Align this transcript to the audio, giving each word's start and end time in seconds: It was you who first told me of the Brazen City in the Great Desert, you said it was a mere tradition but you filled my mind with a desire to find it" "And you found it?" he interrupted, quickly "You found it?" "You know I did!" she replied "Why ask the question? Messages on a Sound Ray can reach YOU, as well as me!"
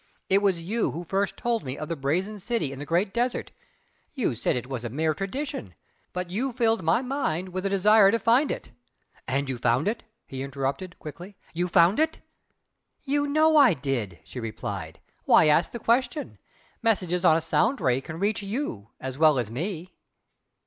It 0.29 0.41
was 0.41 0.59
you 0.63 0.89
who 0.93 1.03
first 1.03 1.37
told 1.37 1.63
me 1.63 1.77
of 1.77 1.87
the 1.87 1.95
Brazen 1.95 2.39
City 2.39 2.71
in 2.71 2.79
the 2.79 2.87
Great 2.87 3.13
Desert, 3.13 3.51
you 4.15 4.33
said 4.33 4.55
it 4.55 4.65
was 4.65 4.83
a 4.83 4.89
mere 4.89 5.13
tradition 5.13 5.75
but 6.11 6.31
you 6.31 6.51
filled 6.53 6.81
my 6.81 7.03
mind 7.03 7.49
with 7.49 7.67
a 7.67 7.69
desire 7.69 8.09
to 8.09 8.17
find 8.17 8.49
it" 8.49 8.71
"And 9.27 9.47
you 9.47 9.59
found 9.59 9.87
it?" 9.87 10.01
he 10.25 10.41
interrupted, 10.41 10.97
quickly 10.97 11.37
"You 11.53 11.67
found 11.67 11.99
it?" 11.99 12.17
"You 13.03 13.27
know 13.27 13.55
I 13.57 13.75
did!" 13.75 14.17
she 14.23 14.39
replied 14.39 14.99
"Why 15.25 15.47
ask 15.47 15.71
the 15.71 15.77
question? 15.77 16.39
Messages 16.81 17.23
on 17.23 17.37
a 17.37 17.39
Sound 17.39 17.79
Ray 17.79 18.01
can 18.01 18.17
reach 18.17 18.41
YOU, 18.41 18.89
as 18.99 19.19
well 19.19 19.37
as 19.37 19.51
me!" 19.51 19.93